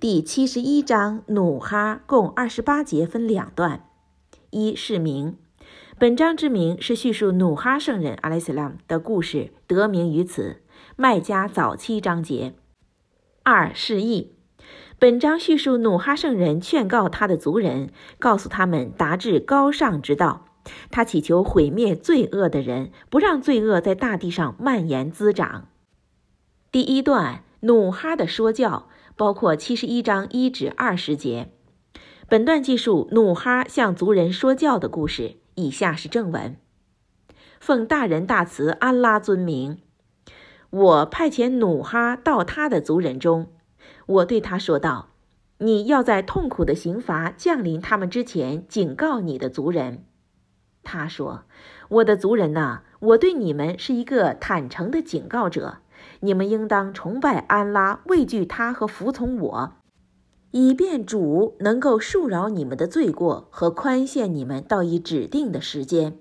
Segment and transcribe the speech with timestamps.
[0.00, 3.84] 第七十一章努哈共二十八节，分两段。
[4.48, 5.36] 一是名，
[5.98, 10.62] 本章之名是叙述努哈圣人阿莱斯拉姆的故事，得名于此。
[10.96, 12.54] 麦加早期章节。
[13.42, 14.32] 二是义，
[14.98, 20.46] 本章叙述努哈圣人劝告他的族人，告诉他们达至高尚之道。
[20.90, 25.68] 他祈求毁灭罪恶的人，不让罪恶在大地上蔓延滋长。
[26.72, 28.88] 第一段努哈的说教。
[29.16, 31.52] 包括七十一章一至二十节，
[32.26, 35.36] 本段记述努哈向族人说教的故事。
[35.56, 36.56] 以下是正文：
[37.60, 39.82] 奉大人大慈安拉尊名，
[40.70, 43.52] 我派遣努哈到他的族人中，
[44.06, 45.10] 我对他说道
[45.58, 50.06] ：“你要在痛苦的刑罚降临他们之前，警告你的族人。”
[50.82, 51.44] 他说
[51.90, 55.80] ：“我的族人呐，我对你们是一个坦诚的警告者。”
[56.20, 59.72] 你们应当崇拜安拉，畏惧他和服从我，
[60.50, 66.18] 以便主能够恕饶你们的罪过和宽限你们到一指定的时间。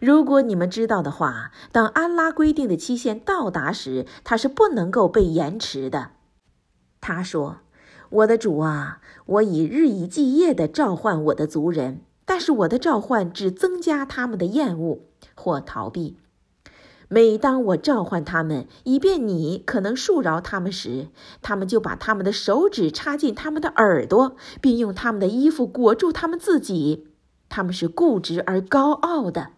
[0.00, 6.10] 如果你们知道的话，当安拉规定的期限到达时，他是不能够被延迟的。
[7.00, 7.58] 他说
[8.10, 15.00] ：“我的主啊，我已日以继夜地召唤我的族人，但是我的召唤只增加他们的厌恶
[15.34, 16.16] 或逃避。”
[17.08, 21.08] 每当我召唤他们，以便你可能恕饶他们时，
[21.42, 27.08] 他们就把他们的手指插进他们的耳朵，并用他们的衣服裹住他们自己。
[27.48, 29.50] 他们是固执而高傲的。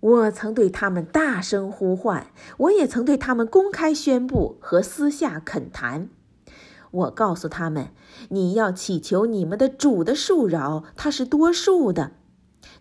[0.00, 6.08] 我曾对他们大声呼唤，我也曾对他们公开宣布和私下恳谈。
[6.90, 7.90] 我告诉他们：
[8.30, 12.12] 你要祈求你们的主的恕饶，他是多数的。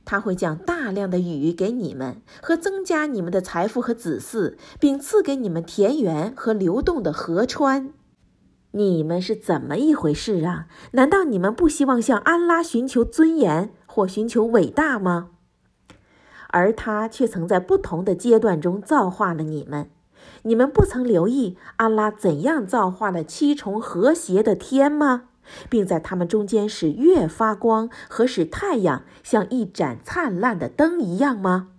[0.06, 7.94] 他会降大量的雨给你们，和增加你们的财富和子嗣，并赐给你们田园和流动的河川。
[8.72, 10.68] 你们是怎么一回事啊？
[10.92, 15.30] 难道你们不希望向安拉寻求尊严或寻求伟大吗？
[16.50, 19.90] 而他却曾在不同的阶段中造化了你们。
[20.44, 25.27] 你们不曾留意安拉怎样造化了七重和谐的天吗？
[25.70, 31.70] 并在它们中间使月发光和使太阳像一盏灿烂的灯一样吗？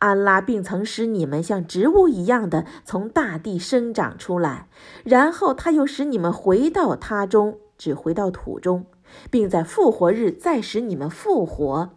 [0.00, 4.68] 安拉并曾使你们像植物一样的从大地生长出来，
[5.02, 8.86] 然后他又使你们回到他中，只回到土中，
[9.28, 11.90] 并在复活日再使你们复活。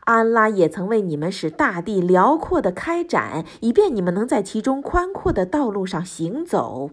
[0.00, 6.90] 安拉也曾为你们使大地辽阔的开展，以便你们能在其中宽阔的道路上行走。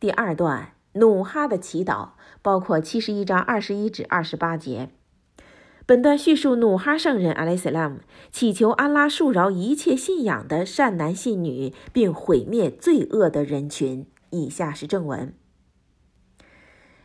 [0.00, 0.72] 第二段。
[0.94, 2.10] 努哈的祈祷
[2.42, 4.90] 包括七十一章二十一至二十八节。
[5.84, 7.98] 本段叙述努哈圣人阿莱斯拉姆
[8.30, 14.06] 祈求安拉恕饶一切信仰的善男信女，并毁灭罪恶的人群。
[14.30, 15.34] 以下是正文：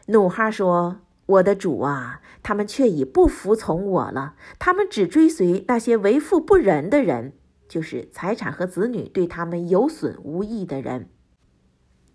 [0.05, 4.35] 努哈说：“我的主啊，他们却已不服从我了。
[4.59, 7.33] 他们只追随那些为富不仁的人，
[7.67, 11.09] 就是财产和子女对他们有损无益的人。”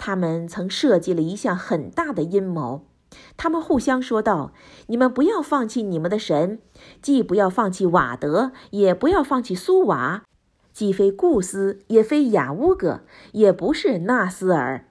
[0.04, 2.88] 他们曾设计了一项很大的阴谋，
[3.36, 4.52] 他们互相说道
[4.88, 6.58] ：“你们不要放弃你们的神，
[7.00, 10.24] 既不要放弃瓦德，也不要放弃苏瓦，
[10.72, 14.88] 既非顾斯，也非雅乌格，也不是纳斯尔。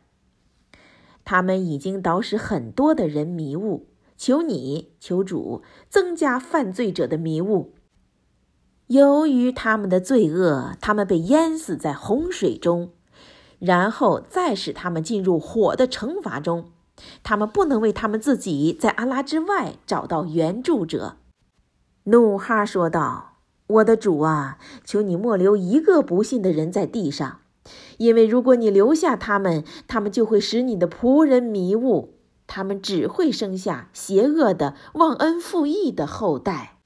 [1.26, 7.74] 他们已经导使很多的人迷雾，求你，求主增加犯罪者的迷雾。
[8.88, 12.94] 由于他们的罪恶，他们被淹死在洪水中。”
[13.62, 16.66] 然后再使他们进入火的惩罚中，
[17.22, 21.18] 他们不能为他们自己在阿拉之外找到援助者。
[22.06, 27.42] 努哈说道：“我的主啊，求你莫留一个不信的人在地上，
[28.00, 32.16] 因为如果你留下他们，他们就会使你的仆人迷雾，
[32.48, 36.80] 他们只会生下邪恶的忘恩负义的后代。”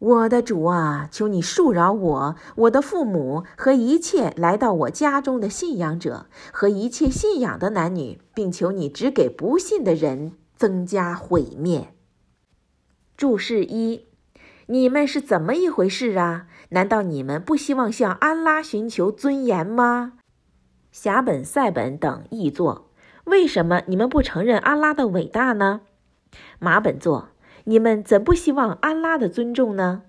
[0.00, 11.92] 我的主啊，求你恕饶我、我的父母和一切来到我家中的信仰者和一切信仰的男女，并求你只给不信的人增加毁灭。
[13.14, 14.06] 注释一：
[14.68, 16.46] 你们是怎么一回事啊？
[16.70, 20.14] 难道你们不希望向安拉寻求尊严吗？
[20.90, 22.90] 辖本、赛本等译作：
[23.24, 25.82] 为什么你们不承认安拉的伟大呢？
[26.58, 27.28] 马本作。
[27.70, 30.02] 你们怎不希望安拉的尊重呢？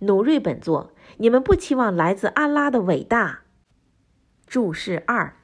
[0.00, 3.42] 努瑞本作，你们不期望来自安拉的伟大。
[4.48, 5.36] 注释二，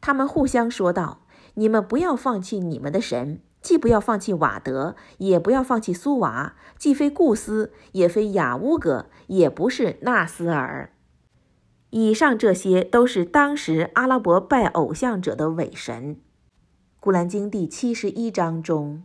[0.00, 1.22] 他们互相说道
[1.54, 10.92] ：“你们不要放弃你们的神，既不要放弃瓦德，也不要放弃苏瓦，既非顾斯，也非雅乌格，也不是纳斯尔。
[11.90, 16.18] 以上这些都是当时阿拉伯拜偶像者的伪神。”
[17.00, 19.02] 古兰经第七十一章中。